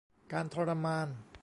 [0.33, 1.07] การทรมาน